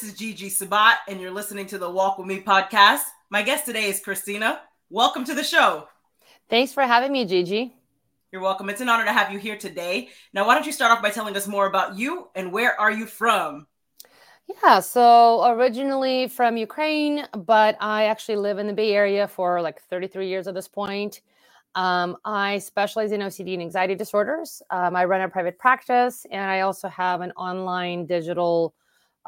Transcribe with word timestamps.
This 0.00 0.12
is 0.12 0.18
Gigi 0.18 0.48
Sabat, 0.48 1.00
and 1.08 1.20
you're 1.20 1.30
listening 1.30 1.66
to 1.66 1.76
the 1.76 1.90
Walk 1.90 2.16
With 2.16 2.26
Me 2.26 2.40
podcast. 2.40 3.02
My 3.28 3.42
guest 3.42 3.66
today 3.66 3.84
is 3.84 4.00
Kristina. 4.00 4.60
Welcome 4.88 5.26
to 5.26 5.34
the 5.34 5.44
show. 5.44 5.88
Thanks 6.48 6.72
for 6.72 6.84
having 6.84 7.12
me, 7.12 7.26
Gigi. 7.26 7.74
You're 8.32 8.40
welcome. 8.40 8.70
It's 8.70 8.80
an 8.80 8.88
honor 8.88 9.04
to 9.04 9.12
have 9.12 9.30
you 9.30 9.38
here 9.38 9.58
today. 9.58 10.08
Now, 10.32 10.46
why 10.46 10.54
don't 10.54 10.64
you 10.64 10.72
start 10.72 10.90
off 10.90 11.02
by 11.02 11.10
telling 11.10 11.36
us 11.36 11.46
more 11.46 11.66
about 11.66 11.98
you 11.98 12.28
and 12.34 12.50
where 12.50 12.80
are 12.80 12.90
you 12.90 13.04
from? 13.04 13.66
Yeah, 14.62 14.80
so 14.80 15.46
originally 15.50 16.28
from 16.28 16.56
Ukraine, 16.56 17.26
but 17.36 17.76
I 17.78 18.04
actually 18.04 18.36
live 18.36 18.56
in 18.56 18.68
the 18.68 18.72
Bay 18.72 18.94
Area 18.94 19.28
for 19.28 19.60
like 19.60 19.82
33 19.82 20.26
years 20.28 20.48
at 20.48 20.54
this 20.54 20.66
point. 20.66 21.20
Um, 21.74 22.16
I 22.24 22.56
specialize 22.56 23.12
in 23.12 23.20
OCD 23.20 23.52
and 23.52 23.60
anxiety 23.60 23.96
disorders. 23.96 24.62
Um, 24.70 24.96
I 24.96 25.04
run 25.04 25.20
a 25.20 25.28
private 25.28 25.58
practice, 25.58 26.24
and 26.30 26.50
I 26.50 26.60
also 26.60 26.88
have 26.88 27.20
an 27.20 27.32
online 27.32 28.06
digital 28.06 28.74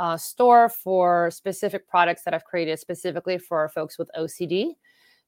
uh, 0.03 0.17
store 0.17 0.69
for 0.69 1.31
specific 1.31 1.87
products 1.87 2.25
that 2.25 2.35
I've 2.35 2.45
created 2.45 2.77
specifically 2.81 3.39
for 3.39 3.69
folks 3.69 3.97
with 3.99 4.11
OCD. 4.19 4.73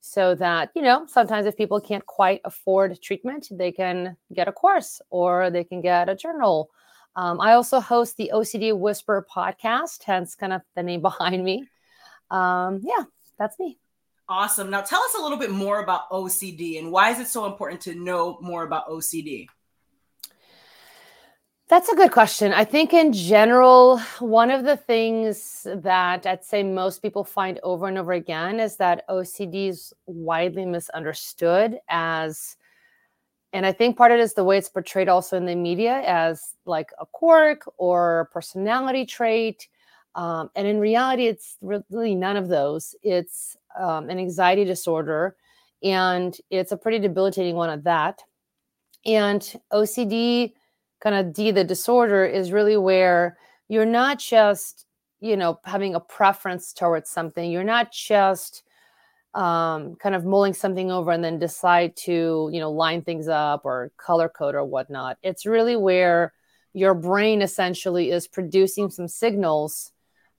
So 0.01 0.35
that, 0.35 0.71
you 0.75 0.83
know, 0.83 1.07
sometimes 1.07 1.47
if 1.47 1.57
people 1.57 1.81
can't 1.81 2.05
quite 2.05 2.41
afford 2.45 3.01
treatment, 3.01 3.47
they 3.53 3.71
can 3.71 4.17
get 4.33 4.49
a 4.49 4.53
course 4.53 5.01
or 5.11 5.49
they 5.49 5.63
can 5.63 5.81
get 5.81 6.09
a 6.09 6.17
journal. 6.17 6.71
Um, 7.15 7.41
I 7.41 7.53
also 7.53 7.79
host 7.79 8.17
the 8.17 8.33
OCD 8.35 8.77
Whisperer 8.77 9.25
podcast, 9.33 10.03
hence 10.03 10.35
kind 10.35 10.53
of 10.53 10.63
the 10.75 10.83
name 10.83 11.03
behind 11.11 11.45
me. 11.45 11.69
Um, 12.33 12.81
yeah, 12.83 13.05
that's 13.39 13.57
me. 13.61 13.79
Awesome. 14.29 14.71
Now 14.71 14.81
tell 14.81 15.03
us 15.03 15.15
a 15.17 15.23
little 15.23 15.39
bit 15.39 15.53
more 15.53 15.85
about 15.85 16.11
OCD 16.11 16.81
and 16.81 16.91
why 16.91 17.11
is 17.11 17.21
it 17.21 17.29
so 17.29 17.47
important 17.47 17.81
to 17.83 17.95
know 17.95 18.39
more 18.43 18.65
about 18.65 18.89
OCD? 18.89 19.47
That's 21.69 21.89
a 21.89 21.97
good 21.97 22.13
question. 22.13 22.53
I 22.53 22.65
think 22.65 22.93
in 22.93 23.13
general, 23.15 23.99
one 24.19 24.51
of 24.51 24.65
the 24.65 24.77
things 24.77 25.67
that 25.75 26.27
I'd 26.27 26.45
say 26.45 26.63
most 26.63 27.01
people 27.01 27.25
find 27.25 27.59
over 27.63 27.87
and 27.89 27.97
over 27.97 28.13
again 28.13 28.61
is 28.61 28.77
that 28.77 29.09
OCD 29.09 29.71
is 29.71 29.95
widely 30.05 30.67
misunderstood 30.67 31.79
as, 31.89 32.57
and 33.55 33.65
I 33.65 33.73
think 33.73 33.97
part 33.97 34.13
of 34.13 34.19
it 34.19 34.23
is 34.23 34.35
the 34.35 34.45
way 34.45 34.59
it's 34.59 34.69
portrayed 34.69 35.09
also 35.09 35.39
in 35.39 35.47
the 35.47 35.55
media 35.55 36.03
as 36.07 36.55
like 36.67 36.91
a 37.01 37.07
quirk 37.07 37.63
or 37.79 38.29
personality 38.31 39.07
trait. 39.07 39.67
Um, 40.17 40.51
and 40.55 40.67
in 40.67 40.79
reality, 40.79 41.29
it's 41.29 41.57
really 41.63 42.15
none 42.15 42.37
of 42.37 42.49
those. 42.49 42.95
It's 43.03 43.57
um, 43.81 44.11
an 44.11 44.19
anxiety 44.19 44.67
disorder, 44.67 45.35
and 45.83 46.37
it's 46.51 46.73
a 46.73 46.77
pretty 46.77 46.99
debilitating 46.99 47.55
one 47.57 47.71
at 47.71 47.85
that. 47.85 48.23
And 49.07 49.41
OCD, 49.73 50.53
kind 51.05 51.15
of 51.15 51.33
D, 51.33 51.53
the 51.53 51.63
disorder, 51.63 52.25
is 52.25 52.51
really 52.51 52.77
where 52.77 53.37
you're 53.69 53.85
not 53.85 54.19
just, 54.19 54.87
you 55.21 55.37
know, 55.37 55.61
having 55.65 55.95
a 55.95 56.01
preference 56.01 56.73
towards 56.73 57.11
something. 57.11 57.51
You're 57.51 57.63
not 57.63 57.93
just 57.93 58.65
um, 59.35 59.97
kind 59.97 60.15
of 60.15 60.25
mulling 60.25 60.55
something 60.55 60.91
over 60.91 61.11
and 61.11 61.23
then 61.23 61.39
decide 61.39 61.95
to, 61.97 62.49
you 62.53 62.59
know, 62.59 62.71
line 62.71 63.03
things 63.03 63.29
up 63.29 63.63
or 63.65 63.93
color 63.99 64.29
code 64.29 64.55
or 64.55 64.65
whatnot. 64.65 65.19
It's 65.23 65.45
really 65.45 65.77
where 65.77 66.33
your 66.73 66.95
brain 66.95 67.43
essentially 67.43 68.11
is 68.11 68.27
producing 68.27 68.91
some 68.91 69.09
signals 69.09 69.93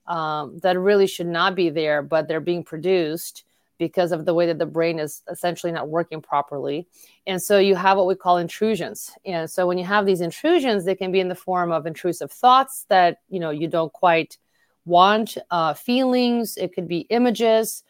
um, 0.07 0.59
that 0.63 0.79
really 0.79 1.07
should 1.07 1.27
not 1.27 1.55
be 1.55 1.69
there, 1.69 2.01
but 2.01 2.27
they're 2.27 2.41
being 2.41 2.63
produced 2.63 3.43
because 3.77 4.11
of 4.11 4.25
the 4.25 4.33
way 4.33 4.45
that 4.45 4.59
the 4.59 4.65
brain 4.65 4.99
is 4.99 5.21
essentially 5.29 5.71
not 5.71 5.89
working 5.89 6.21
properly. 6.21 6.87
And 7.27 7.41
so 7.41 7.59
you 7.59 7.75
have 7.75 7.97
what 7.97 8.07
we 8.07 8.15
call 8.15 8.37
intrusions. 8.37 9.11
And 9.25 9.49
so 9.49 9.67
when 9.67 9.77
you 9.77 9.85
have 9.85 10.05
these 10.05 10.21
intrusions, 10.21 10.85
they 10.85 10.95
can 10.95 11.11
be 11.11 11.19
in 11.19 11.27
the 11.27 11.35
form 11.35 11.71
of 11.71 11.85
intrusive 11.85 12.31
thoughts 12.31 12.85
that 12.89 13.17
you 13.29 13.39
know 13.39 13.49
you 13.49 13.67
don't 13.67 13.91
quite 13.91 14.37
want, 14.85 15.37
uh, 15.51 15.73
feelings. 15.73 16.57
It 16.57 16.73
could 16.73 16.87
be 16.87 16.99
images, 17.09 17.83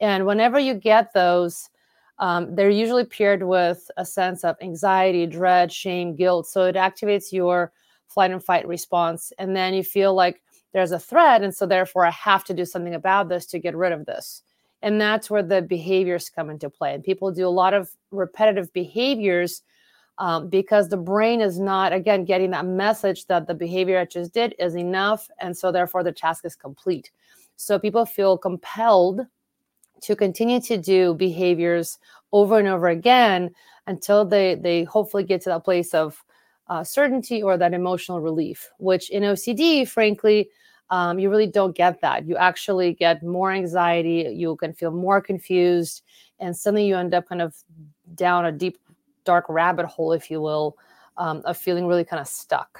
and 0.00 0.26
whenever 0.26 0.58
you 0.58 0.74
get 0.74 1.12
those. 1.12 1.68
Um, 2.18 2.54
they're 2.54 2.70
usually 2.70 3.04
paired 3.04 3.42
with 3.42 3.90
a 3.96 4.04
sense 4.04 4.44
of 4.44 4.54
anxiety, 4.60 5.26
dread, 5.26 5.72
shame, 5.72 6.14
guilt. 6.14 6.46
So 6.46 6.66
it 6.66 6.76
activates 6.76 7.32
your 7.32 7.72
flight 8.06 8.30
and 8.30 8.44
fight 8.44 8.68
response. 8.68 9.32
And 9.38 9.56
then 9.56 9.74
you 9.74 9.82
feel 9.82 10.14
like 10.14 10.40
there's 10.72 10.92
a 10.92 10.98
threat 10.98 11.42
and 11.42 11.54
so 11.54 11.66
therefore 11.66 12.04
i 12.04 12.10
have 12.10 12.44
to 12.44 12.54
do 12.54 12.64
something 12.64 12.94
about 12.94 13.28
this 13.28 13.46
to 13.46 13.58
get 13.58 13.76
rid 13.76 13.92
of 13.92 14.06
this 14.06 14.42
and 14.82 15.00
that's 15.00 15.30
where 15.30 15.42
the 15.42 15.62
behaviors 15.62 16.28
come 16.28 16.50
into 16.50 16.68
play. 16.68 16.94
And 16.94 17.04
people 17.04 17.30
do 17.30 17.46
a 17.46 17.48
lot 17.48 17.72
of 17.72 17.90
repetitive 18.10 18.72
behaviors 18.72 19.62
um, 20.18 20.48
because 20.48 20.88
the 20.88 20.96
brain 20.96 21.40
is 21.40 21.58
not 21.58 21.92
again 21.92 22.24
getting 22.24 22.50
that 22.50 22.66
message 22.66 23.26
that 23.26 23.46
the 23.46 23.54
behavior 23.54 23.98
i 23.98 24.04
just 24.04 24.34
did 24.34 24.54
is 24.58 24.76
enough. 24.76 25.28
And 25.40 25.56
so 25.56 25.72
therefore 25.72 26.02
the 26.02 26.12
task 26.12 26.44
is 26.44 26.54
complete. 26.54 27.10
So 27.56 27.78
people 27.78 28.04
feel 28.04 28.36
compelled 28.36 29.26
to 30.02 30.16
continue 30.16 30.60
to 30.60 30.76
do 30.76 31.14
behaviors 31.14 31.98
over 32.32 32.58
and 32.58 32.68
over 32.68 32.88
again 32.88 33.54
until 33.86 34.24
they 34.24 34.56
they 34.56 34.84
hopefully 34.84 35.24
get 35.24 35.40
to 35.42 35.50
that 35.50 35.64
place 35.64 35.94
of 35.94 36.22
uh, 36.68 36.84
certainty 36.84 37.42
or 37.42 37.56
that 37.56 37.74
emotional 37.74 38.20
relief 38.20 38.70
which 38.78 39.10
in 39.10 39.22
ocd 39.24 39.88
frankly 39.88 40.48
um, 40.92 41.18
you 41.18 41.30
really 41.30 41.46
don't 41.46 41.74
get 41.74 42.02
that. 42.02 42.28
You 42.28 42.36
actually 42.36 42.92
get 42.92 43.22
more 43.22 43.50
anxiety. 43.50 44.30
You 44.30 44.56
can 44.56 44.74
feel 44.74 44.90
more 44.90 45.22
confused, 45.22 46.02
and 46.38 46.54
suddenly 46.54 46.86
you 46.86 46.96
end 46.96 47.14
up 47.14 47.26
kind 47.26 47.40
of 47.40 47.56
down 48.14 48.44
a 48.44 48.52
deep, 48.52 48.78
dark 49.24 49.46
rabbit 49.48 49.86
hole, 49.86 50.12
if 50.12 50.30
you 50.30 50.42
will, 50.42 50.76
um, 51.16 51.40
of 51.46 51.56
feeling 51.56 51.86
really 51.86 52.04
kind 52.04 52.20
of 52.20 52.28
stuck. 52.28 52.78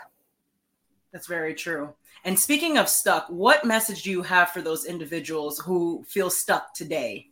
That's 1.10 1.26
very 1.26 1.54
true. 1.54 1.94
And 2.24 2.38
speaking 2.38 2.76
of 2.76 2.86
stuck, 2.86 3.26
what 3.28 3.64
message 3.64 4.02
do 4.02 4.10
you 4.10 4.22
have 4.22 4.50
for 4.50 4.60
those 4.60 4.84
individuals 4.84 5.58
who 5.58 6.04
feel 6.06 6.28
stuck 6.28 6.74
today? 6.74 7.30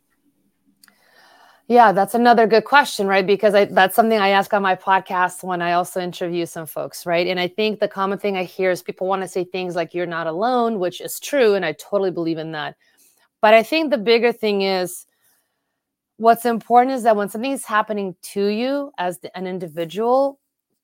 Yeah, 1.71 1.93
that's 1.93 2.15
another 2.15 2.47
good 2.47 2.65
question, 2.65 3.07
right? 3.07 3.25
Because 3.25 3.55
I, 3.55 3.63
that's 3.63 3.95
something 3.95 4.19
I 4.19 4.31
ask 4.31 4.53
on 4.53 4.61
my 4.61 4.75
podcast 4.75 5.41
when 5.41 5.61
I 5.61 5.71
also 5.71 6.01
interview 6.01 6.45
some 6.45 6.65
folks, 6.65 7.05
right? 7.05 7.25
And 7.25 7.39
I 7.39 7.47
think 7.47 7.79
the 7.79 7.87
common 7.87 8.19
thing 8.19 8.35
I 8.35 8.43
hear 8.43 8.71
is 8.71 8.83
people 8.83 9.07
want 9.07 9.21
to 9.21 9.27
say 9.29 9.45
things 9.45 9.73
like, 9.73 9.93
you're 9.93 10.05
not 10.05 10.27
alone, 10.27 10.79
which 10.79 10.99
is 10.99 11.17
true. 11.17 11.53
And 11.53 11.63
I 11.63 11.71
totally 11.71 12.11
believe 12.11 12.39
in 12.39 12.51
that. 12.51 12.75
But 13.41 13.53
I 13.53 13.63
think 13.63 13.89
the 13.89 13.97
bigger 13.97 14.33
thing 14.33 14.63
is 14.63 15.05
what's 16.17 16.45
important 16.45 16.93
is 16.93 17.03
that 17.03 17.15
when 17.15 17.29
something 17.29 17.53
is 17.53 17.63
happening 17.63 18.17
to 18.33 18.47
you 18.47 18.91
as 18.97 19.21
an 19.33 19.47
individual, 19.47 20.41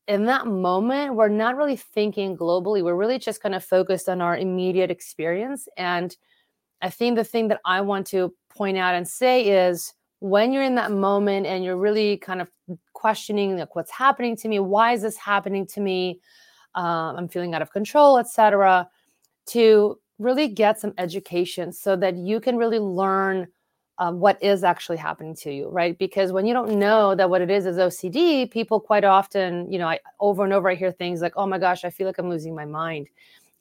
in 0.07 0.23
that 0.27 0.47
moment, 0.47 1.15
we're 1.15 1.27
not 1.27 1.57
really 1.57 1.75
thinking 1.75 2.37
globally. 2.37 2.81
We're 2.81 2.95
really 2.95 3.19
just 3.19 3.43
kind 3.43 3.55
of 3.55 3.65
focused 3.65 4.07
on 4.07 4.21
our 4.21 4.37
immediate 4.37 4.89
experience. 4.89 5.67
And 5.75 6.15
I 6.81 6.91
think 6.91 7.17
the 7.17 7.25
thing 7.25 7.49
that 7.49 7.59
I 7.65 7.81
want 7.81 8.07
to 8.07 8.33
point 8.49 8.77
out 8.77 8.95
and 8.95 9.05
say 9.05 9.67
is, 9.67 9.93
when 10.19 10.51
you're 10.51 10.63
in 10.63 10.75
that 10.75 10.91
moment 10.91 11.45
and 11.45 11.63
you're 11.63 11.77
really 11.77 12.17
kind 12.17 12.41
of 12.41 12.47
questioning 12.93 13.57
like 13.57 13.75
what's 13.75 13.91
happening 13.91 14.35
to 14.35 14.47
me 14.47 14.59
why 14.59 14.93
is 14.93 15.01
this 15.01 15.17
happening 15.17 15.65
to 15.65 15.79
me? 15.79 16.19
Um, 16.75 17.15
i'm 17.15 17.27
feeling 17.27 17.53
out 17.53 17.61
of 17.61 17.71
control 17.71 18.17
etc 18.17 18.87
to 19.47 19.99
really 20.19 20.47
get 20.47 20.79
some 20.79 20.93
education 20.97 21.71
so 21.71 21.95
that 21.95 22.15
you 22.15 22.39
can 22.39 22.57
really 22.57 22.79
learn 22.79 23.47
um, 23.99 24.19
what 24.19 24.41
is 24.43 24.63
actually 24.63 24.97
happening 24.97 25.35
to 25.35 25.51
you 25.51 25.69
right? 25.69 25.97
Because 25.97 26.31
when 26.31 26.45
you 26.45 26.53
don't 26.53 26.77
know 26.77 27.15
that 27.15 27.29
what 27.29 27.41
it 27.41 27.49
is 27.49 27.65
is 27.65 27.77
ocd 27.77 28.51
people 28.51 28.79
quite 28.79 29.03
often 29.03 29.71
you 29.71 29.79
know 29.79 29.87
I, 29.87 29.99
over 30.19 30.43
and 30.43 30.53
over 30.53 30.69
i 30.69 30.75
hear 30.75 30.91
things 30.91 31.21
like 31.21 31.33
oh 31.35 31.47
my 31.47 31.57
gosh 31.57 31.83
i 31.83 31.89
feel 31.89 32.07
like 32.07 32.17
i'm 32.17 32.29
losing 32.29 32.55
my 32.55 32.65
mind. 32.65 33.07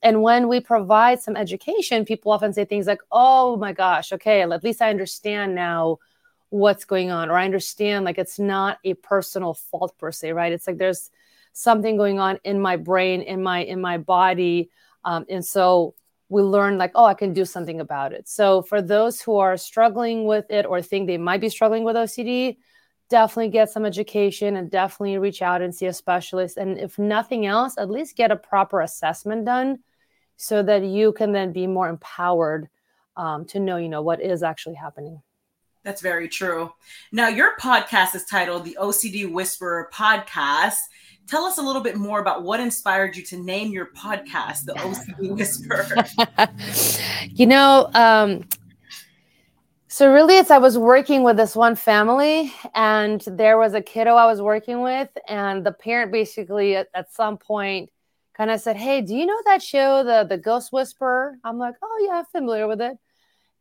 And 0.03 0.21
when 0.21 0.47
we 0.47 0.59
provide 0.59 1.21
some 1.21 1.35
education 1.35 2.05
people 2.05 2.31
often 2.31 2.53
say 2.53 2.65
things 2.65 2.87
like 2.87 3.01
oh 3.11 3.57
my 3.57 3.73
gosh 3.73 4.11
okay 4.11 4.41
at 4.41 4.63
least 4.63 4.81
i 4.81 4.89
understand 4.89 5.55
now 5.55 5.97
what's 6.49 6.85
going 6.85 7.11
on 7.11 7.29
or 7.29 7.37
i 7.37 7.45
understand 7.45 8.05
like 8.05 8.17
it's 8.17 8.39
not 8.39 8.77
a 8.83 8.93
personal 8.95 9.53
fault 9.53 9.97
per 9.97 10.11
se 10.11 10.31
right? 10.31 10.53
It's 10.53 10.67
like 10.67 10.77
there's 10.77 11.11
something 11.53 11.97
going 11.97 12.19
on 12.19 12.39
in 12.43 12.61
my 12.61 12.77
brain 12.77 13.21
in 13.21 13.41
my 13.43 13.59
in 13.63 13.81
my 13.81 13.97
body 13.97 14.69
um, 15.03 15.25
and 15.29 15.45
so 15.45 15.93
we 16.29 16.41
learn 16.41 16.77
like 16.77 16.91
oh 16.95 17.05
i 17.05 17.13
can 17.13 17.33
do 17.33 17.45
something 17.45 17.79
about 17.79 18.13
it. 18.13 18.27
So 18.27 18.61
for 18.61 18.81
those 18.81 19.21
who 19.21 19.37
are 19.37 19.57
struggling 19.57 20.25
with 20.25 20.49
it 20.49 20.65
or 20.65 20.81
think 20.81 21.07
they 21.07 21.17
might 21.17 21.41
be 21.41 21.49
struggling 21.49 21.83
with 21.83 21.95
ocd 21.95 22.57
definitely 23.09 23.49
get 23.49 23.69
some 23.69 23.85
education 23.85 24.57
and 24.57 24.69
definitely 24.69 25.17
reach 25.17 25.41
out 25.41 25.61
and 25.61 25.73
see 25.73 25.85
a 25.85 25.93
specialist. 25.93 26.57
And 26.57 26.77
if 26.77 26.99
nothing 26.99 27.45
else 27.45 27.77
at 27.77 27.89
least 27.89 28.17
get 28.17 28.31
a 28.31 28.35
proper 28.35 28.81
assessment 28.81 29.45
done 29.45 29.79
so 30.35 30.61
that 30.63 30.83
you 30.83 31.13
can 31.13 31.31
then 31.31 31.51
be 31.51 31.67
more 31.67 31.89
empowered 31.89 32.69
um, 33.15 33.45
to 33.45 33.59
know 33.59 33.77
you 33.77 33.89
know 33.89 34.03
what 34.03 34.21
is 34.21 34.43
actually 34.43 34.75
happening 34.75 35.21
that's 35.87 36.01
very 36.01 36.27
true. 36.27 36.69
Now, 37.13 37.29
your 37.29 37.55
podcast 37.55 38.13
is 38.13 38.25
titled 38.25 38.65
the 38.65 38.77
OCD 38.77 39.31
Whisperer 39.31 39.89
Podcast. 39.93 40.75
Tell 41.27 41.45
us 41.45 41.59
a 41.59 41.61
little 41.61 41.81
bit 41.81 41.95
more 41.95 42.19
about 42.19 42.43
what 42.43 42.59
inspired 42.59 43.15
you 43.15 43.23
to 43.23 43.37
name 43.37 43.71
your 43.71 43.85
podcast 43.85 44.65
the 44.65 44.73
OCD 44.73 45.31
Whisperer. 45.33 45.87
you 47.29 47.45
know, 47.45 47.89
um, 47.93 48.43
so 49.87 50.11
really, 50.11 50.37
it's 50.37 50.51
I 50.51 50.57
was 50.57 50.77
working 50.77 51.23
with 51.23 51.37
this 51.37 51.55
one 51.55 51.77
family, 51.77 52.53
and 52.75 53.21
there 53.21 53.57
was 53.57 53.73
a 53.73 53.81
kiddo 53.81 54.15
I 54.15 54.25
was 54.25 54.41
working 54.41 54.81
with, 54.81 55.07
and 55.29 55.65
the 55.65 55.71
parent 55.71 56.11
basically 56.11 56.75
at, 56.75 56.89
at 56.93 57.13
some 57.13 57.37
point 57.37 57.89
kind 58.35 58.51
of 58.51 58.59
said, 58.59 58.75
Hey, 58.75 58.99
do 58.99 59.15
you 59.15 59.25
know 59.25 59.39
that 59.45 59.63
show, 59.63 60.03
the 60.03 60.25
the 60.27 60.37
Ghost 60.37 60.73
Whisperer? 60.73 61.37
I'm 61.45 61.57
like, 61.57 61.75
Oh 61.81 62.05
yeah, 62.05 62.17
I'm 62.17 62.25
familiar 62.25 62.67
with 62.67 62.81
it. 62.81 62.97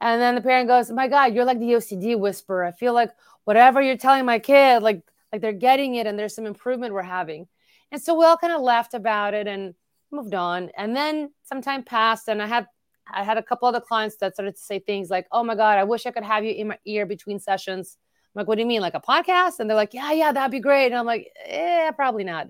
And 0.01 0.21
then 0.21 0.35
the 0.35 0.41
parent 0.41 0.69
goes, 0.69 0.91
My 0.91 1.09
God, 1.09 1.35
you're 1.35 1.45
like 1.45 1.59
the 1.59 1.73
OCD 1.73 2.19
whisperer. 2.19 2.65
I 2.65 2.73
feel 2.73 2.93
like 2.93 3.11
whatever 3.45 3.81
you're 3.81 3.97
telling 3.97 4.25
my 4.25 4.39
kid, 4.39 4.83
like 4.83 5.03
like 5.33 5.41
they're 5.41 5.53
getting 5.53 5.97
it 5.97 6.07
and 6.07 6.19
there's 6.19 6.35
some 6.35 6.47
improvement 6.47 6.95
we're 6.95 7.03
having. 7.03 7.47
And 7.93 8.01
so 8.03 8.15
we 8.15 8.25
all 8.25 8.37
kind 8.37 8.53
of 8.53 8.63
laughed 8.63 8.95
about 8.95 9.35
it 9.35 9.47
and 9.47 9.75
moved 10.11 10.35
on. 10.35 10.71
And 10.77 10.95
then 10.95 11.33
some 11.45 11.63
time 11.63 11.83
passed 11.83 12.29
and 12.29 12.43
I 12.43 12.47
had 12.47 12.67
I 13.13 13.23
had 13.23 13.39
a 13.39 13.43
couple 13.43 13.69
other 13.69 13.81
clients 13.81 14.17
that 14.17 14.35
started 14.35 14.57
to 14.57 14.61
say 14.61 14.81
things 14.81 15.11
like, 15.11 15.27
"Oh 15.31 15.45
my 15.45 15.55
god, 15.55 15.79
I 15.79 15.85
wish 15.85 16.07
I 16.07 16.11
could 16.11 16.25
have 16.25 16.45
you 16.45 16.51
in 16.53 16.69
my 16.69 16.79
ear 16.85 17.07
between 17.07 17.39
sessions." 17.39 17.97
I'm 18.35 18.41
like, 18.41 18.49
"What 18.49 18.57
do 18.57 18.63
you 18.63 18.67
mean, 18.67 18.81
like 18.81 18.95
a 18.95 19.01
podcast?" 19.01 19.61
And 19.61 19.71
they're 19.71 19.77
like, 19.77 19.95
"Yeah, 19.95 20.13
yeah, 20.13 20.33
that'd 20.33 20.51
be 20.51 20.61
great." 20.61 20.87
And 20.87 20.97
I'm 20.97 21.07
like, 21.07 21.33
"Yeah, 21.47 21.91
probably 21.93 22.25
not." 22.25 22.49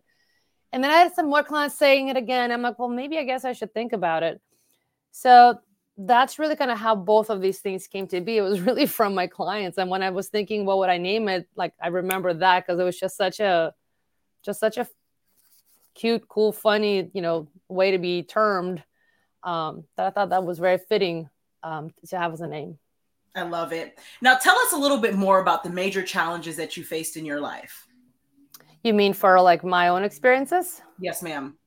And 0.73 0.83
then 0.83 0.91
I 0.91 0.95
had 0.97 1.15
some 1.15 1.29
more 1.29 1.43
clients 1.43 1.77
saying 1.79 2.09
it 2.09 2.17
again. 2.17 2.51
I'm 2.51 2.63
like, 2.63 2.79
"Well, 2.79 2.89
maybe 2.89 3.19
I 3.19 3.25
guess 3.25 3.45
I 3.45 3.53
should 3.53 3.75
think 3.75 3.93
about 3.93 4.23
it." 4.23 4.41
So 5.13 5.61
that's 5.99 6.39
really 6.39 6.57
kind 6.57 6.71
of 6.71 6.79
how 6.79 6.95
both 6.95 7.31
of 7.31 7.41
these 7.41 7.61
things 7.61 7.87
came 7.87 8.07
to 8.09 8.21
be. 8.21 8.37
It 8.37 8.43
was 8.43 8.61
really 8.69 8.87
from 8.87 9.15
my 9.15 9.27
clients, 9.27 9.79
and 9.79 9.91
when 9.91 10.03
I 10.03 10.11
was 10.11 10.29
thinking, 10.29 10.65
what 10.65 10.79
would 10.79 10.91
I 10.91 10.99
name 10.99 11.29
it? 11.29 11.49
Like 11.57 11.73
I 11.81 11.89
remember 11.89 12.35
that 12.35 12.67
because 12.67 12.79
it 12.81 12.85
was 12.85 12.99
just 12.99 13.17
such 13.17 13.41
a, 13.41 13.75
just 14.43 14.61
such 14.61 14.77
a 14.77 14.87
cute, 15.95 16.29
cool, 16.29 16.53
funny, 16.53 17.11
you 17.15 17.23
know, 17.23 17.49
way 17.69 17.91
to 17.91 17.99
be 17.99 18.23
termed 18.23 18.83
um, 19.43 19.85
that 19.97 20.07
I 20.07 20.11
thought 20.11 20.31
that 20.31 20.45
was 20.45 20.59
very 20.59 20.79
fitting 20.79 21.29
um, 21.63 21.91
to 22.09 22.19
have 22.19 22.33
as 22.33 22.41
a 22.41 22.47
name. 22.47 22.79
I 23.35 23.43
love 23.43 23.73
it. 23.73 23.99
Now, 24.23 24.37
tell 24.37 24.57
us 24.59 24.73
a 24.73 24.77
little 24.77 24.99
bit 24.99 25.15
more 25.15 25.41
about 25.41 25.63
the 25.63 25.71
major 25.71 26.03
challenges 26.03 26.57
that 26.57 26.77
you 26.77 26.85
faced 26.85 27.17
in 27.17 27.25
your 27.25 27.41
life. 27.41 27.87
You 28.83 28.95
mean 28.95 29.13
for 29.13 29.41
like 29.41 29.65
my 29.65 29.89
own 29.89 30.05
experiences? 30.05 30.81
Yes, 30.99 31.23
ma'am. 31.23 31.59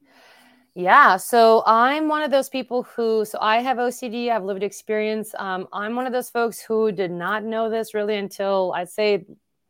Yeah. 0.79 1.17
So 1.17 1.61
I'm 1.65 2.07
one 2.07 2.21
of 2.21 2.31
those 2.31 2.47
people 2.47 2.83
who, 2.83 3.25
so 3.25 3.37
I 3.41 3.57
have 3.57 3.79
OCD, 3.79 4.29
I 4.29 4.33
have 4.35 4.45
lived 4.45 4.63
experience. 4.63 5.35
Um, 5.37 5.67
I'm 5.73 5.93
one 5.93 6.07
of 6.07 6.13
those 6.13 6.29
folks 6.29 6.61
who 6.61 6.93
did 6.93 7.11
not 7.11 7.43
know 7.43 7.69
this 7.69 7.93
really 7.93 8.15
until 8.15 8.71
I'd 8.73 8.87
say 8.87 9.25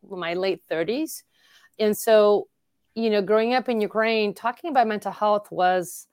my 0.08 0.36
late 0.36 0.62
30s. 0.70 1.24
And 1.80 1.98
so, 1.98 2.48
you 2.94 3.10
know, 3.10 3.24
growing 3.24 3.56
up 3.56 3.68
in 3.70 3.82
Ukraine, 3.82 4.36
talking 4.36 4.70
about 4.70 4.86
mental 4.86 5.12
health 5.12 5.48
was 5.50 6.06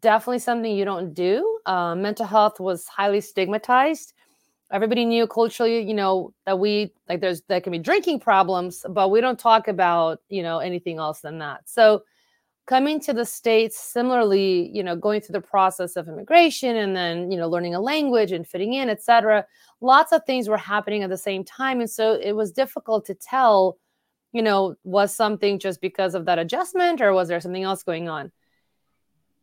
definitely 0.00 0.40
something 0.40 0.70
you 0.76 0.84
don't 0.84 1.14
do. 1.14 1.58
Uh, 1.64 1.94
mental 1.94 2.26
health 2.26 2.60
was 2.60 2.86
highly 2.88 3.22
stigmatized. 3.22 4.12
Everybody 4.70 5.06
knew 5.06 5.26
culturally, 5.28 5.80
you 5.80 5.94
know, 5.94 6.34
that 6.44 6.58
we 6.58 6.92
like 7.08 7.22
there's 7.22 7.40
there 7.48 7.62
can 7.62 7.72
be 7.72 7.78
drinking 7.78 8.20
problems, 8.20 8.84
but 8.86 9.10
we 9.10 9.22
don't 9.22 9.38
talk 9.38 9.66
about 9.66 10.20
you 10.28 10.42
know 10.42 10.58
anything 10.58 10.98
else 10.98 11.20
than 11.20 11.38
that. 11.38 11.62
So 11.70 12.02
coming 12.66 13.00
to 13.00 13.12
the 13.12 13.24
states 13.24 13.78
similarly 13.78 14.70
you 14.72 14.82
know 14.82 14.94
going 14.94 15.20
through 15.20 15.32
the 15.32 15.40
process 15.40 15.96
of 15.96 16.08
immigration 16.08 16.76
and 16.76 16.94
then 16.94 17.30
you 17.30 17.36
know 17.36 17.48
learning 17.48 17.74
a 17.74 17.80
language 17.80 18.32
and 18.32 18.46
fitting 18.46 18.74
in 18.74 18.88
etc 18.88 19.44
lots 19.80 20.12
of 20.12 20.24
things 20.24 20.48
were 20.48 20.56
happening 20.56 21.02
at 21.02 21.10
the 21.10 21.16
same 21.16 21.44
time 21.44 21.80
and 21.80 21.90
so 21.90 22.14
it 22.14 22.32
was 22.32 22.52
difficult 22.52 23.04
to 23.04 23.14
tell 23.14 23.78
you 24.32 24.42
know 24.42 24.76
was 24.84 25.14
something 25.14 25.58
just 25.58 25.80
because 25.80 26.14
of 26.14 26.24
that 26.26 26.38
adjustment 26.38 27.00
or 27.00 27.12
was 27.12 27.28
there 27.28 27.40
something 27.40 27.64
else 27.64 27.82
going 27.82 28.08
on 28.08 28.30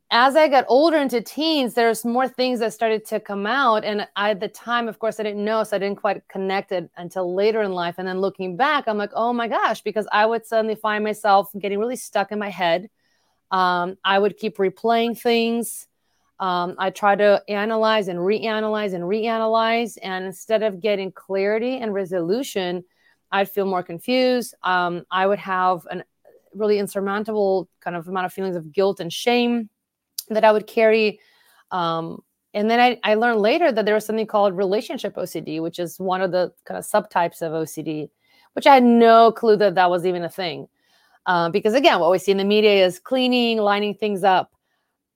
as 0.09 0.37
I 0.37 0.47
got 0.47 0.65
older 0.69 0.97
into 0.97 1.21
teens, 1.21 1.73
there's 1.73 2.05
more 2.05 2.29
things 2.29 2.59
that 2.59 2.71
started 2.71 3.03
to 3.07 3.19
come 3.19 3.45
out. 3.45 3.83
And 3.83 4.07
I, 4.15 4.31
at 4.31 4.39
the 4.39 4.47
time, 4.47 4.87
of 4.87 4.99
course, 4.99 5.19
I 5.19 5.23
didn't 5.23 5.43
know. 5.43 5.63
So 5.63 5.75
I 5.75 5.79
didn't 5.79 5.99
quite 5.99 6.25
connect 6.29 6.71
it 6.71 6.89
until 6.95 7.35
later 7.35 7.61
in 7.61 7.73
life. 7.73 7.95
And 7.97 8.07
then 8.07 8.21
looking 8.21 8.55
back, 8.55 8.85
I'm 8.87 8.97
like, 8.97 9.11
oh 9.13 9.33
my 9.33 9.49
gosh, 9.49 9.81
because 9.81 10.07
I 10.13 10.25
would 10.25 10.45
suddenly 10.45 10.75
find 10.75 11.03
myself 11.03 11.49
getting 11.59 11.77
really 11.77 11.97
stuck 11.97 12.31
in 12.31 12.39
my 12.39 12.49
head. 12.49 12.89
Um, 13.51 13.97
I 14.03 14.19
would 14.19 14.38
keep 14.38 14.57
replaying 14.57 15.19
things. 15.19 15.88
Um, 16.39 16.75
I 16.77 16.91
try 16.91 17.15
to 17.15 17.41
analyze 17.47 18.07
and 18.09 18.19
reanalyze 18.19 18.94
and 18.94 19.03
reanalyze. 19.03 19.97
And 20.01 20.25
instead 20.25 20.63
of 20.63 20.79
getting 20.79 21.11
clarity 21.11 21.77
and 21.77 21.94
resolution, 21.94 22.83
I'd 23.31 23.49
feel 23.49 23.65
more 23.65 23.83
confused. 23.83 24.53
Um, 24.63 25.05
I 25.09 25.25
would 25.25 25.39
have 25.39 25.85
a 25.89 26.03
really 26.53 26.79
insurmountable 26.79 27.67
kind 27.81 27.95
of 27.95 28.07
amount 28.07 28.25
of 28.25 28.33
feelings 28.33 28.55
of 28.55 28.71
guilt 28.71 28.99
and 28.99 29.11
shame 29.11 29.69
that 30.29 30.43
I 30.43 30.51
would 30.51 30.67
carry. 30.67 31.19
Um, 31.71 32.23
and 32.53 32.69
then 32.69 32.79
I, 32.79 33.00
I 33.03 33.15
learned 33.15 33.41
later 33.41 33.71
that 33.71 33.85
there 33.85 33.95
was 33.95 34.05
something 34.05 34.27
called 34.27 34.55
relationship 34.55 35.15
OCD, 35.15 35.61
which 35.61 35.79
is 35.79 36.00
one 36.00 36.21
of 36.21 36.31
the 36.31 36.51
kind 36.65 36.77
of 36.77 36.85
subtypes 36.85 37.41
of 37.41 37.51
OCD, 37.51 38.09
which 38.53 38.67
I 38.67 38.75
had 38.75 38.83
no 38.83 39.31
clue 39.31 39.57
that 39.57 39.75
that 39.75 39.89
was 39.89 40.05
even 40.05 40.23
a 40.23 40.29
thing. 40.29 40.67
Um, 41.27 41.51
because 41.51 41.74
again, 41.75 42.00
what 42.00 42.09
we 42.09 42.18
see 42.18 42.31
in 42.31 42.38
the 42.38 42.45
media 42.45 42.85
is 42.85 43.00
cleaning, 43.00 43.59
lining 43.59 43.94
things 43.94 44.24
up. 44.24 44.51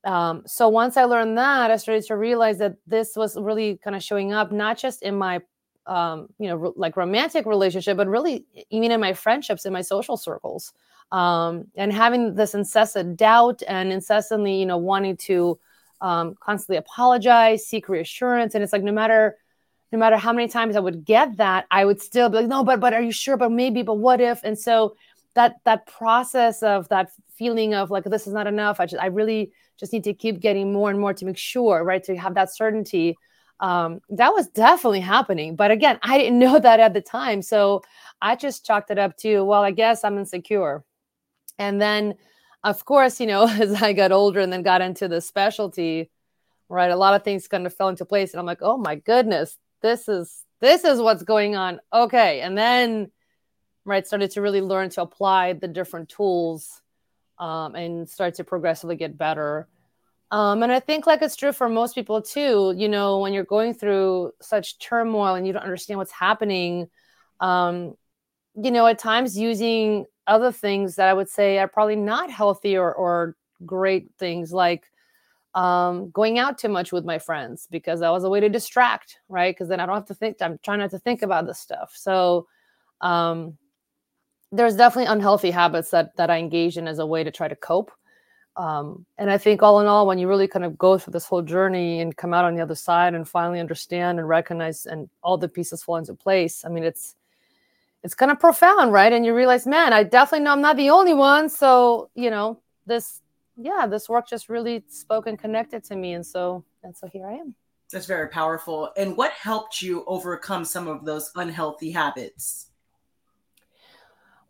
Um, 0.04 0.44
so 0.46 0.68
once 0.70 0.98
I 0.98 1.06
learned 1.06 1.38
that, 1.38 1.72
I 1.72 1.78
started 1.78 2.06
to 2.06 2.18
realize 2.18 2.58
that 2.60 2.76
this 2.86 3.16
was 3.16 3.38
really 3.38 3.78
kind 3.78 3.96
of 3.96 4.04
showing 4.04 4.34
up 4.34 4.52
not 4.52 4.78
just 4.78 5.02
in 5.02 5.16
my, 5.16 5.42
um, 5.88 6.28
you 6.38 6.50
know, 6.50 6.62
r- 6.66 6.74
like 6.76 6.98
romantic 6.98 7.46
relationship, 7.46 7.98
but 7.98 8.08
really 8.08 8.46
even 8.70 8.92
in 8.92 9.00
my 9.00 9.14
friendships, 9.14 9.66
in 9.66 9.74
my 9.74 9.82
social 9.82 10.18
circles 10.18 10.74
um, 11.12 11.66
and 11.76 11.92
having 11.92 12.36
this 12.36 12.54
incessant 12.54 13.18
doubt 13.18 13.62
and 13.68 13.92
incessantly, 13.92 14.56
you 14.56 14.66
know, 14.66 14.78
wanting 14.78 15.18
to 15.18 15.60
um, 16.00 16.36
constantly 16.40 16.78
apologize, 16.78 17.66
seek 17.66 17.90
reassurance, 17.90 18.56
and 18.56 18.64
it's 18.64 18.74
like 18.74 18.84
no 18.84 18.92
matter 18.92 19.38
no 19.92 20.00
matter 20.00 20.16
how 20.16 20.32
many 20.32 20.48
times 20.48 20.78
I 20.78 20.80
would 20.80 21.04
get 21.04 21.36
that, 21.36 21.68
I 21.70 21.84
would 21.84 22.02
still 22.02 22.30
be 22.30 22.38
like, 22.38 22.48
no, 22.48 22.64
but 22.64 22.80
but 22.80 22.94
are 22.94 23.02
you 23.02 23.12
sure? 23.12 23.36
But 23.38 23.52
maybe, 23.52 23.82
but 23.84 23.96
what 23.96 24.22
if? 24.22 24.42
And 24.44 24.58
so 24.58 24.96
that 25.36 25.56
that 25.66 25.88
process 25.88 26.62
of 26.62 26.90
that 26.90 27.12
feeling 27.30 27.74
of 27.74 27.90
like 27.90 28.04
this 28.04 28.28
is 28.28 28.34
not 28.34 28.48
enough. 28.48 28.80
I 28.80 28.86
just 28.86 29.02
I 29.02 29.08
really 29.08 29.52
just 29.78 29.94
need 29.94 30.04
to 30.04 30.14
keep 30.14 30.40
getting 30.40 30.74
more 30.74 30.90
and 30.90 31.00
more 31.00 31.14
to 31.14 31.26
make 31.26 31.38
sure, 31.38 31.84
right? 31.84 32.04
To 32.04 32.16
have 32.16 32.36
that 32.36 32.54
certainty. 32.54 33.18
Um, 33.60 34.02
that 34.10 34.34
was 34.34 34.48
definitely 34.48 35.02
happening. 35.02 35.56
But 35.56 35.72
again, 35.72 36.00
I 36.04 36.18
didn't 36.18 36.40
know 36.46 36.60
that 36.60 36.80
at 36.80 36.94
the 36.94 37.02
time. 37.02 37.42
So 37.42 37.82
I 38.22 38.36
just 38.36 38.66
chalked 38.66 38.92
it 38.92 39.00
up 39.00 39.18
to, 39.18 39.44
well, 39.44 39.64
I 39.64 39.72
guess 39.72 40.04
I'm 40.04 40.18
insecure. 40.18 40.84
And 41.58 41.80
then, 41.80 42.16
of 42.64 42.86
course, 42.86 43.20
you 43.20 43.28
know, 43.28 43.48
as 43.48 43.82
I 43.82 43.94
got 43.94 44.12
older 44.12 44.40
and 44.40 44.52
then 44.52 44.64
got 44.64 44.82
into 44.82 45.08
the 45.08 45.22
specialty, 45.22 46.10
right, 46.70 46.92
a 46.92 46.96
lot 46.96 47.16
of 47.16 47.24
things 47.24 47.48
kind 47.48 47.66
of 47.66 47.74
fell 47.74 47.90
into 47.90 48.06
place. 48.06 48.34
And 48.34 48.40
I'm 48.40 48.46
like, 48.46 48.62
oh 48.62 48.78
my 48.78 48.96
goodness, 48.96 49.58
this 49.82 50.08
is 50.08 50.44
this 50.60 50.84
is 50.84 51.00
what's 51.00 51.24
going 51.24 51.56
on. 51.56 51.80
Okay. 51.92 52.42
And 52.42 52.58
then 52.58 53.12
right, 53.86 54.06
started 54.06 54.32
to 54.32 54.42
really 54.42 54.62
learn 54.62 54.90
to 54.92 55.02
apply 55.02 55.54
the 55.54 55.68
different 55.68 56.10
tools 56.10 56.82
um, 57.40 57.76
and 57.76 58.10
start 58.10 58.36
to 58.36 58.44
progressively 58.44 58.96
get 58.96 59.18
better. 59.18 59.68
Um, 60.30 60.64
and 60.64 60.72
I 60.72 60.80
think 60.80 61.08
like 61.08 61.22
it's 61.22 61.36
true 61.36 61.52
for 61.52 61.68
most 61.68 61.94
people 61.94 62.22
too, 62.22 62.74
you 62.78 62.88
know, 62.88 63.20
when 63.20 63.34
you're 63.34 63.44
going 63.44 63.74
through 63.74 64.32
such 64.42 64.80
turmoil 64.80 65.36
and 65.36 65.46
you 65.46 65.52
don't 65.52 65.64
understand 65.64 65.98
what's 65.98 66.12
happening, 66.12 66.90
um, 67.42 67.96
you 68.56 68.72
know, 68.72 68.88
at 68.88 68.98
times 68.98 69.38
using 69.38 70.06
other 70.28 70.52
things 70.52 70.96
that 70.96 71.10
I 71.10 71.14
would 71.14 71.28
say 71.28 71.58
are 71.58 71.68
probably 71.68 71.98
not 71.98 72.30
healthy 72.30 72.78
or, 72.78 72.94
or 72.94 73.36
great 73.66 74.12
things 74.18 74.54
like 74.54 74.86
um, 75.54 76.12
going 76.12 76.40
out 76.40 76.58
too 76.58 76.70
much 76.70 76.94
with 76.94 77.04
my 77.04 77.20
friends 77.20 77.68
because 77.70 78.00
that 78.00 78.12
was 78.12 78.24
a 78.24 78.30
way 78.30 78.40
to 78.40 78.48
distract, 78.48 79.18
right? 79.28 79.54
Because 79.54 79.68
then 79.68 79.82
I 79.82 79.86
don't 79.86 79.96
have 79.96 80.06
to 80.08 80.14
think, 80.14 80.38
I'm 80.42 80.60
trying 80.64 80.80
not 80.80 80.92
to 80.92 81.00
think 81.00 81.24
about 81.24 81.46
this 81.46 81.60
stuff. 81.60 81.92
So 81.94 82.48
um, 83.02 83.58
there's 84.52 84.76
definitely 84.76 85.12
unhealthy 85.12 85.52
habits 85.52 85.92
that, 85.92 86.16
that 86.18 86.30
I 86.30 86.38
engage 86.38 86.78
in 86.78 86.88
as 86.88 87.00
a 87.00 87.06
way 87.06 87.24
to 87.24 87.32
try 87.32 87.48
to 87.48 87.56
cope. 87.56 87.92
Um, 88.58 89.06
and 89.18 89.32
I 89.32 89.38
think 89.38 89.64
all 89.64 89.80
in 89.80 89.88
all, 89.88 90.06
when 90.06 90.18
you 90.18 90.28
really 90.28 90.48
kind 90.48 90.66
of 90.66 90.78
go 90.78 90.98
through 90.98 91.14
this 91.14 91.26
whole 91.26 91.42
journey 91.42 92.02
and 92.02 92.16
come 92.16 92.34
out 92.34 92.44
on 92.44 92.54
the 92.54 92.62
other 92.62 92.76
side 92.76 93.14
and 93.14 93.28
finally 93.28 93.62
understand 93.62 94.20
and 94.20 94.28
recognize 94.28 94.86
and 94.86 95.10
all 95.24 95.38
the 95.38 95.48
pieces 95.48 95.84
fall 95.84 95.96
into 95.96 96.14
place, 96.14 96.66
I 96.66 96.70
mean, 96.70 96.84
it's, 96.84 97.16
it's 98.04 98.14
kind 98.14 98.32
of 98.32 98.40
profound, 98.40 98.92
right? 98.92 99.14
And 99.14 99.26
you 99.26 99.34
realize, 99.34 99.66
man, 99.66 99.94
I 99.94 100.04
definitely 100.04 100.44
know 100.44 100.52
I'm 100.52 100.62
not 100.62 100.76
the 100.76 100.90
only 100.90 101.14
one. 101.14 101.50
So, 101.50 102.10
you 102.14 102.30
know, 102.30 102.60
this, 102.86 103.22
yeah, 103.56 103.88
this 103.88 104.10
work 104.10 104.28
just 104.28 104.50
really 104.50 104.84
spoke 104.90 105.28
and 105.28 105.40
connected 105.40 105.84
to 105.86 105.96
me. 105.96 106.14
And 106.14 106.26
so, 106.26 106.66
and 106.84 106.96
so 106.96 107.08
here 107.08 107.28
I 107.28 107.34
am. 107.36 107.56
That's 107.92 108.06
very 108.06 108.28
powerful. 108.28 108.92
And 108.98 109.16
what 109.16 109.32
helped 109.32 109.82
you 109.82 110.04
overcome 110.08 110.66
some 110.66 110.88
of 110.88 111.06
those 111.06 111.32
unhealthy 111.36 111.92
habits? 111.92 112.71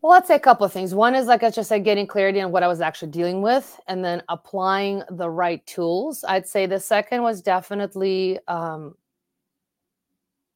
Well, 0.02 0.14
I'd 0.14 0.26
say 0.26 0.36
a 0.36 0.40
couple 0.40 0.66
of 0.66 0.74
things. 0.74 0.96
One 0.96 1.14
is, 1.14 1.28
like 1.28 1.44
I 1.44 1.52
just 1.52 1.70
said, 1.70 1.84
getting 1.84 2.08
clarity 2.08 2.42
on 2.42 2.52
what 2.52 2.64
I 2.64 2.68
was 2.68 2.82
actually 2.82 3.12
dealing 3.12 3.42
with 3.42 3.80
and 3.88 4.04
then 4.04 4.24
applying 4.30 5.04
the 5.12 5.30
right 5.30 5.64
tools. 5.68 6.24
I'd 6.28 6.48
say 6.48 6.66
the 6.66 6.80
second 6.80 7.22
was 7.22 7.42
definitely, 7.42 8.40
um, 8.48 8.96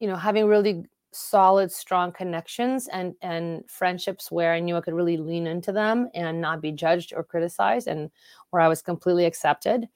you 0.00 0.08
know, 0.08 0.16
having 0.16 0.46
really 0.46 0.84
solid 1.12 1.72
strong 1.72 2.12
connections 2.12 2.88
and 2.88 3.14
and 3.22 3.64
friendships 3.70 4.30
where 4.30 4.52
i 4.52 4.60
knew 4.60 4.76
i 4.76 4.80
could 4.82 4.92
really 4.92 5.16
lean 5.16 5.46
into 5.46 5.72
them 5.72 6.10
and 6.12 6.42
not 6.42 6.60
be 6.60 6.70
judged 6.70 7.14
or 7.16 7.24
criticized 7.24 7.86
and 7.88 8.10
where 8.50 8.60
i 8.60 8.68
was 8.68 8.82
completely 8.82 9.24
accepted 9.24 9.88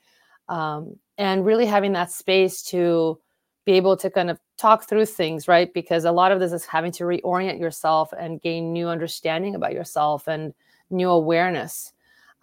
um, 0.49 0.97
and 1.19 1.45
really 1.45 1.66
having 1.66 1.92
that 1.92 2.11
space 2.11 2.62
to 2.62 3.21
be 3.64 3.73
able 3.73 3.97
to 3.97 4.11
kind 4.11 4.31
of 4.31 4.38
talk 4.57 4.88
through 4.88 5.07
things 5.07 5.47
right 5.49 5.73
because 5.75 6.05
a 6.05 6.12
lot 6.12 6.33
of 6.33 6.40
this 6.40 6.52
is 6.52 6.64
having 6.64 6.93
to 6.93 7.05
reorient 7.05 7.61
yourself 7.61 8.12
and 8.19 8.40
gain 8.43 8.73
new 8.73 8.88
understanding 8.88 9.55
about 9.55 9.73
yourself 9.73 10.29
and 10.29 10.55
new 10.90 11.11
awareness 11.11 11.93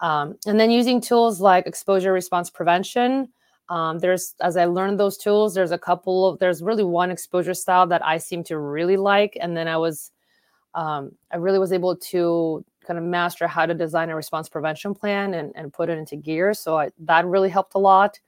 Um, 0.00 0.36
and 0.46 0.58
then 0.60 0.70
using 0.70 1.00
tools 1.00 1.40
like 1.40 1.66
exposure 1.66 2.12
response 2.12 2.50
prevention. 2.50 3.28
Um, 3.68 3.98
there's, 3.98 4.34
as 4.40 4.56
I 4.56 4.64
learned 4.66 4.98
those 4.98 5.18
tools, 5.18 5.54
there's 5.54 5.72
a 5.72 5.78
couple 5.78 6.28
of, 6.28 6.38
there's 6.38 6.62
really 6.62 6.84
one 6.84 7.10
exposure 7.10 7.54
style 7.54 7.86
that 7.88 8.02
I 8.06 8.18
seem 8.18 8.44
to 8.44 8.58
really 8.58 8.96
like. 8.96 9.36
And 9.40 9.56
then 9.56 9.68
I 9.68 9.76
was, 9.76 10.12
um, 10.74 11.12
I 11.32 11.36
really 11.36 11.58
was 11.58 11.72
able 11.72 11.96
to 11.96 12.64
kind 12.86 12.98
of 12.98 13.04
master 13.04 13.46
how 13.46 13.66
to 13.66 13.74
design 13.74 14.08
a 14.10 14.16
response 14.16 14.48
prevention 14.48 14.94
plan 14.94 15.34
and, 15.34 15.52
and 15.54 15.72
put 15.72 15.90
it 15.90 15.98
into 15.98 16.16
gear. 16.16 16.54
So 16.54 16.78
I, 16.78 16.90
that 17.00 17.26
really 17.26 17.50
helped 17.50 17.74
a 17.74 17.78
lot. 17.78 18.20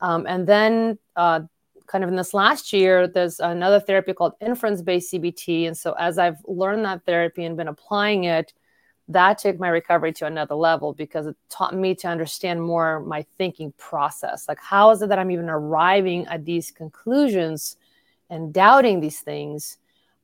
Um, 0.00 0.26
and 0.26 0.46
then, 0.46 0.98
uh, 1.14 1.40
kind 1.92 2.02
of 2.02 2.08
in 2.08 2.16
this 2.16 2.32
last 2.32 2.72
year, 2.72 3.06
there's 3.06 3.38
another 3.38 3.78
therapy 3.78 4.14
called 4.14 4.32
inference 4.40 4.80
based 4.80 5.12
CBT. 5.12 5.66
And 5.66 5.76
so, 5.76 5.92
as 5.98 6.18
I've 6.18 6.38
learned 6.46 6.86
that 6.86 7.04
therapy 7.04 7.44
and 7.44 7.54
been 7.54 7.68
applying 7.68 8.24
it, 8.24 8.54
that 9.08 9.38
took 9.38 9.58
my 9.60 9.68
recovery 9.68 10.12
to 10.14 10.26
another 10.26 10.54
level 10.54 10.94
because 10.94 11.26
it 11.26 11.36
taught 11.50 11.76
me 11.76 11.94
to 11.96 12.08
understand 12.08 12.62
more 12.62 13.00
my 13.00 13.26
thinking 13.36 13.72
process. 13.76 14.48
Like, 14.48 14.58
how 14.58 14.90
is 14.90 15.02
it 15.02 15.10
that 15.10 15.18
I'm 15.18 15.30
even 15.30 15.50
arriving 15.50 16.26
at 16.28 16.46
these 16.46 16.70
conclusions 16.70 17.76
and 18.30 18.54
doubting 18.54 19.00
these 19.00 19.20
things? 19.20 19.76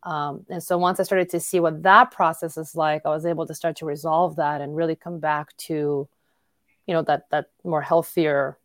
Um, 0.05 0.47
and 0.49 0.63
so 0.63 0.79
once 0.79 0.99
I 0.99 1.03
started 1.03 1.29
to 1.31 1.41
see 1.41 1.61
what 1.61 1.83
that 1.83 2.13
process 2.13 2.57
is 2.57 2.75
like, 2.75 3.03
I 3.05 3.11
was 3.11 3.27
able 3.27 3.47
to 3.47 3.55
start 3.55 3.77
to 3.77 3.85
resolve 3.85 4.37
that 4.37 4.63
and 4.63 4.75
really 4.75 4.97
come 4.97 5.19
back 5.19 5.55
to, 5.69 6.09
you 6.87 6.95
know, 6.95 7.03
that 7.03 7.29
that 7.31 7.51
more 7.63 7.83
healthier 7.83 8.57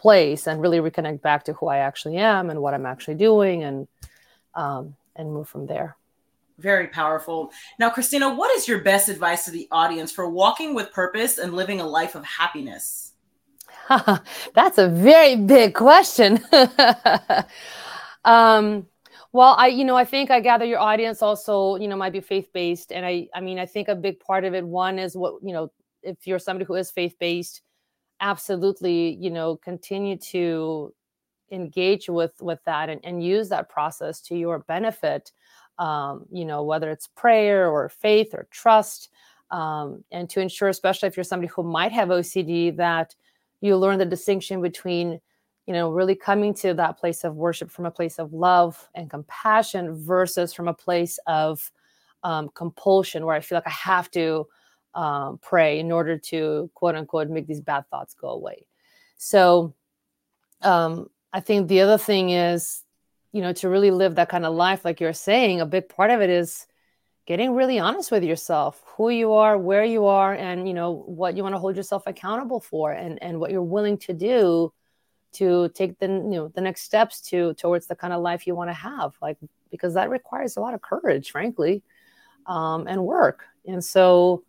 place 0.00 0.46
and 0.46 0.60
really 0.60 0.78
reconnect 0.78 1.20
back 1.20 1.44
to 1.44 1.52
who 1.52 1.68
I 1.68 1.78
actually 1.78 2.16
am 2.16 2.50
and 2.50 2.60
what 2.62 2.74
I'm 2.74 2.86
actually 2.86 3.16
doing 3.16 3.62
and 3.64 3.86
um, 4.54 4.96
and 5.16 5.32
move 5.32 5.48
from 5.48 5.66
there. 5.66 5.96
Very 6.58 6.88
powerful. 6.88 7.50
Now, 7.78 7.90
Kristina, 7.90 8.36
what 8.36 8.54
is 8.56 8.68
your 8.68 8.80
best 8.80 9.08
advice 9.08 9.44
to 9.44 9.50
the 9.50 9.68
audience 9.70 10.12
for 10.12 10.28
walking 10.28 10.74
with 10.74 10.92
purpose 10.92 11.38
and 11.38 11.54
living 11.54 11.80
a 11.80 11.86
life 11.86 12.14
of 12.14 12.24
happiness? 12.24 13.12
That's 14.54 14.78
a 14.78 14.88
very 14.88 15.36
big 15.36 15.74
question. 15.74 16.40
um, 18.24 18.86
well, 19.32 19.54
I, 19.56 19.68
you 19.68 19.84
know, 19.84 19.96
I 19.96 20.04
think 20.04 20.30
I 20.30 20.40
gather 20.40 20.64
your 20.64 20.80
audience 20.80 21.22
also, 21.22 21.76
you 21.76 21.88
know, 21.88 21.96
might 21.96 22.12
be 22.12 22.20
faith 22.20 22.52
based, 22.52 22.92
and 22.92 23.06
I, 23.06 23.28
I 23.34 23.40
mean, 23.40 23.58
I 23.58 23.66
think 23.66 23.88
a 23.88 23.94
big 23.94 24.20
part 24.20 24.44
of 24.44 24.54
it. 24.54 24.66
One 24.66 24.98
is 24.98 25.16
what 25.16 25.34
you 25.42 25.52
know, 25.52 25.70
if 26.02 26.26
you're 26.26 26.38
somebody 26.38 26.64
who 26.64 26.74
is 26.74 26.90
faith 26.90 27.16
based, 27.18 27.62
absolutely, 28.20 29.16
you 29.20 29.30
know, 29.30 29.56
continue 29.56 30.16
to 30.16 30.92
engage 31.50 32.08
with 32.08 32.40
with 32.40 32.60
that 32.64 32.88
and, 32.88 33.00
and 33.04 33.24
use 33.24 33.48
that 33.48 33.68
process 33.68 34.20
to 34.22 34.36
your 34.36 34.60
benefit. 34.60 35.32
Um, 35.78 36.26
you 36.30 36.44
know, 36.44 36.62
whether 36.62 36.90
it's 36.90 37.08
prayer 37.08 37.70
or 37.70 37.88
faith 37.88 38.34
or 38.34 38.46
trust, 38.50 39.08
um, 39.50 40.04
and 40.12 40.28
to 40.30 40.40
ensure, 40.40 40.68
especially 40.68 41.08
if 41.08 41.16
you're 41.16 41.24
somebody 41.24 41.50
who 41.54 41.62
might 41.62 41.92
have 41.92 42.08
OCD, 42.08 42.76
that 42.76 43.14
you 43.60 43.76
learn 43.76 43.98
the 43.98 44.04
distinction 44.04 44.60
between 44.60 45.20
you 45.70 45.74
know, 45.74 45.90
really 45.90 46.16
coming 46.16 46.52
to 46.52 46.74
that 46.74 46.98
place 46.98 47.22
of 47.22 47.36
worship 47.36 47.70
from 47.70 47.86
a 47.86 47.90
place 47.92 48.18
of 48.18 48.32
love 48.32 48.88
and 48.96 49.08
compassion 49.08 49.94
versus 49.94 50.52
from 50.52 50.66
a 50.66 50.74
place 50.74 51.16
of 51.28 51.70
um, 52.24 52.50
compulsion, 52.54 53.24
where 53.24 53.36
I 53.36 53.40
feel 53.40 53.56
like 53.56 53.68
I 53.68 53.70
have 53.70 54.10
to 54.10 54.48
um, 54.94 55.38
pray 55.38 55.78
in 55.78 55.92
order 55.92 56.18
to 56.18 56.70
quote 56.74 56.96
unquote 56.96 57.28
make 57.28 57.46
these 57.46 57.60
bad 57.60 57.88
thoughts 57.90 58.14
go 58.14 58.28
away. 58.28 58.66
So 59.16 59.74
um, 60.62 61.08
I 61.32 61.40
think 61.40 61.68
the 61.68 61.80
other 61.80 61.98
thing 61.98 62.30
is, 62.30 62.82
you 63.32 63.42
know, 63.42 63.52
to 63.54 63.68
really 63.68 63.90
live 63.90 64.16
that 64.16 64.28
kind 64.28 64.44
of 64.44 64.54
life, 64.54 64.84
like 64.84 65.00
you're 65.00 65.12
saying, 65.12 65.60
a 65.60 65.66
big 65.66 65.88
part 65.88 66.10
of 66.10 66.20
it 66.20 66.30
is 66.30 66.66
getting 67.26 67.54
really 67.54 67.78
honest 67.78 68.10
with 68.10 68.24
yourself, 68.24 68.82
who 68.96 69.10
you 69.10 69.32
are, 69.34 69.56
where 69.56 69.84
you 69.84 70.06
are, 70.06 70.34
and 70.34 70.66
you 70.66 70.74
know 70.74 71.04
what 71.06 71.36
you 71.36 71.42
want 71.42 71.54
to 71.54 71.58
hold 71.58 71.76
yourself 71.76 72.02
accountable 72.06 72.60
for, 72.60 72.90
and 72.92 73.22
and 73.22 73.38
what 73.38 73.52
you're 73.52 73.62
willing 73.62 73.98
to 73.98 74.12
do 74.12 74.72
to 75.32 75.68
take 75.70 75.98
the 75.98 76.06
you 76.06 76.36
know 76.36 76.48
the 76.48 76.60
next 76.60 76.82
steps 76.82 77.20
to 77.20 77.54
towards 77.54 77.86
the 77.86 77.94
kind 77.94 78.12
of 78.12 78.22
life 78.22 78.46
you 78.46 78.54
want 78.54 78.68
to 78.68 78.74
have 78.74 79.12
like 79.22 79.36
because 79.70 79.94
that 79.94 80.10
requires 80.10 80.56
a 80.56 80.60
lot 80.60 80.74
of 80.74 80.82
courage 80.82 81.30
frankly 81.30 81.82
um, 82.46 82.86
and 82.88 83.04
work 83.04 83.44
and 83.66 83.84
so 83.84 84.42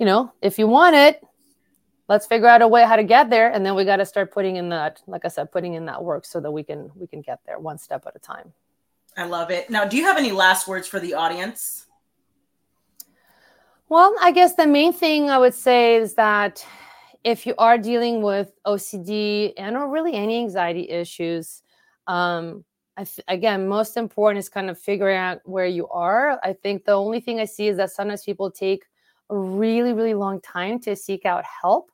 you 0.00 0.06
know 0.06 0.32
if 0.42 0.58
you 0.58 0.66
want 0.66 0.96
it 0.96 1.22
let's 2.10 2.26
figure 2.26 2.48
out 2.48 2.60
a 2.60 2.66
way 2.66 2.82
how 2.82 2.96
to 2.96 3.04
get 3.04 3.30
there. 3.30 3.52
And 3.52 3.64
then 3.64 3.76
we 3.76 3.84
got 3.84 3.98
to 3.98 4.04
start 4.04 4.32
putting 4.32 4.56
in 4.56 4.68
that 4.70 5.00
like 5.06 5.24
i 5.24 5.28
said 5.28 5.52
putting 5.52 5.74
in 5.74 5.86
that 5.86 6.02
work 6.02 6.26
so 6.26 6.40
that 6.40 6.50
we 6.50 6.64
can 6.64 6.90
we 6.96 7.06
can 7.06 7.22
get 7.22 7.38
there 7.46 7.58
one 7.60 7.78
step 7.78 8.04
at 8.06 8.16
a 8.16 8.18
time. 8.18 8.52
I 9.16 9.24
love 9.26 9.50
it. 9.50 9.70
Now 9.70 9.84
do 9.84 9.96
you 9.96 10.04
have 10.04 10.18
any 10.18 10.32
last 10.32 10.66
words 10.66 10.88
for 10.88 10.98
the 10.98 11.14
audience? 11.14 11.86
Well 13.88 14.14
i 14.20 14.32
guess 14.32 14.54
the 14.56 14.66
main 14.66 14.92
thing 14.92 15.30
i 15.30 15.38
would 15.38 15.54
say 15.54 15.96
is 15.96 16.14
that 16.14 16.64
if 17.22 17.46
you 17.46 17.54
are 17.58 17.76
dealing 17.76 18.22
with 18.22 18.50
OCD 18.66 19.52
and 19.56 19.76
or 19.76 19.90
really 19.90 20.14
any 20.14 20.38
anxiety 20.38 20.88
issues, 20.88 21.62
um, 22.06 22.64
th- 22.96 23.20
again, 23.28 23.68
most 23.68 23.98
important 23.98 24.38
is 24.38 24.48
kind 24.48 24.70
of 24.70 24.78
figuring 24.78 25.18
out 25.18 25.40
where 25.44 25.66
you 25.66 25.86
are. 25.88 26.40
I 26.42 26.54
think 26.54 26.86
the 26.86 26.92
only 26.92 27.20
thing 27.20 27.38
I 27.38 27.44
see 27.44 27.68
is 27.68 27.76
that 27.76 27.90
sometimes 27.90 28.24
people 28.24 28.50
take 28.50 28.84
a 29.30 29.38
really, 29.38 29.92
really 29.92 30.14
long 30.14 30.40
time 30.40 30.78
to 30.80 30.94
seek 30.96 31.24
out 31.24 31.44
help. 31.44 31.90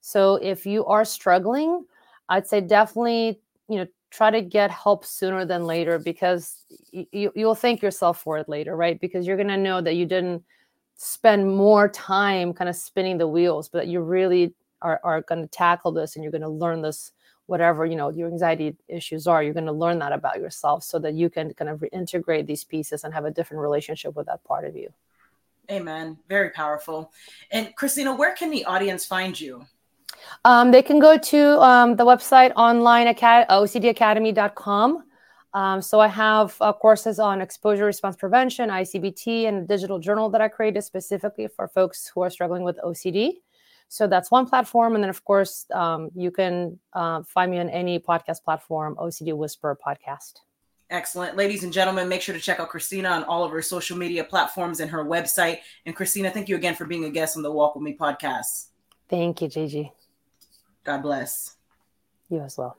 So 0.00 0.36
if 0.36 0.66
you 0.66 0.84
are 0.86 1.04
struggling, 1.04 1.84
I'd 2.28 2.46
say 2.46 2.60
definitely, 2.60 3.40
you 3.68 3.76
know, 3.76 3.86
try 4.10 4.30
to 4.30 4.40
get 4.40 4.70
help 4.70 5.04
sooner 5.04 5.44
than 5.44 5.64
later 5.64 5.98
because 5.98 6.64
you, 6.90 7.32
you'll 7.34 7.54
thank 7.54 7.82
yourself 7.82 8.20
for 8.20 8.38
it 8.38 8.48
later, 8.48 8.76
right? 8.76 9.00
Because 9.00 9.26
you're 9.26 9.36
going 9.36 9.48
to 9.48 9.56
know 9.56 9.80
that 9.80 9.94
you 9.94 10.06
didn't 10.06 10.42
spend 10.96 11.56
more 11.56 11.88
time 11.88 12.52
kind 12.54 12.70
of 12.70 12.76
spinning 12.76 13.18
the 13.18 13.28
wheels, 13.28 13.68
but 13.68 13.88
you 13.88 14.00
really 14.00 14.54
are, 14.80 15.00
are 15.02 15.22
going 15.22 15.42
to 15.42 15.48
tackle 15.48 15.92
this 15.92 16.14
and 16.14 16.22
you're 16.22 16.32
going 16.32 16.42
to 16.42 16.48
learn 16.48 16.82
this 16.82 17.12
whatever 17.46 17.86
you 17.86 17.96
know 17.96 18.10
your 18.10 18.28
anxiety 18.28 18.76
issues 18.88 19.26
are 19.26 19.42
you're 19.42 19.54
going 19.54 19.66
to 19.66 19.72
learn 19.72 19.98
that 19.98 20.12
about 20.12 20.38
yourself 20.38 20.82
so 20.82 20.98
that 20.98 21.14
you 21.14 21.30
can 21.30 21.54
kind 21.54 21.70
of 21.70 21.80
reintegrate 21.80 22.46
these 22.46 22.64
pieces 22.64 23.04
and 23.04 23.14
have 23.14 23.24
a 23.24 23.30
different 23.30 23.60
relationship 23.60 24.14
with 24.16 24.26
that 24.26 24.42
part 24.44 24.64
of 24.64 24.76
you 24.76 24.92
amen. 25.70 26.18
Very 26.28 26.50
powerful. 26.50 27.12
And 27.50 27.74
kristina 27.76 28.16
where 28.16 28.34
can 28.34 28.50
the 28.50 28.64
audience 28.64 29.04
find 29.04 29.38
you? 29.38 29.66
Um, 30.44 30.70
they 30.70 30.82
can 30.82 30.98
go 30.98 31.16
to 31.18 31.60
um, 31.60 31.96
the 31.96 32.04
website 32.04 32.52
online 32.56 33.06
at 33.06 33.18
ocdacademy.com 33.48 35.04
um, 35.54 35.82
so 35.82 36.00
i 36.00 36.08
have 36.08 36.56
uh, 36.60 36.72
courses 36.72 37.18
on 37.18 37.40
exposure 37.40 37.84
response 37.84 38.16
prevention 38.16 38.70
icbt 38.70 39.46
and 39.46 39.56
a 39.58 39.66
digital 39.66 39.98
journal 39.98 40.28
that 40.30 40.40
i 40.40 40.48
created 40.48 40.82
specifically 40.82 41.46
for 41.48 41.68
folks 41.68 42.10
who 42.12 42.22
are 42.22 42.30
struggling 42.30 42.62
with 42.64 42.78
ocd 42.84 43.34
so 43.88 44.06
that's 44.06 44.30
one 44.30 44.46
platform. 44.46 44.94
And 44.94 45.02
then, 45.02 45.10
of 45.10 45.24
course, 45.24 45.66
um, 45.72 46.10
you 46.14 46.30
can 46.30 46.78
uh, 46.92 47.22
find 47.22 47.50
me 47.50 47.58
on 47.58 47.68
any 47.70 47.98
podcast 47.98 48.42
platform, 48.42 48.96
OCD 48.96 49.34
Whisperer 49.34 49.76
Podcast. 49.76 50.40
Excellent. 50.90 51.36
Ladies 51.36 51.64
and 51.64 51.72
gentlemen, 51.72 52.08
make 52.08 52.22
sure 52.22 52.34
to 52.34 52.40
check 52.40 52.60
out 52.60 52.70
Kristina 52.70 53.10
on 53.10 53.24
all 53.24 53.44
of 53.44 53.50
her 53.50 53.62
social 53.62 53.96
media 53.96 54.22
platforms 54.22 54.80
and 54.80 54.90
her 54.90 55.04
website. 55.04 55.58
And 55.84 55.96
Kristina, 55.96 56.32
thank 56.32 56.48
you 56.48 56.56
again 56.56 56.76
for 56.76 56.84
being 56.84 57.04
a 57.04 57.10
guest 57.10 57.36
on 57.36 57.42
the 57.42 57.50
Walk 57.50 57.74
With 57.74 57.82
Me 57.82 57.96
podcast. 57.96 58.66
Thank 59.08 59.42
you, 59.42 59.48
Gigi. 59.48 59.92
God 60.84 61.02
bless. 61.02 61.56
You 62.28 62.40
as 62.40 62.56
well. 62.56 62.74